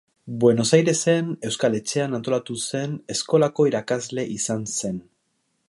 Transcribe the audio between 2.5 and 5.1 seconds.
zen eskolako irakasle izan zen.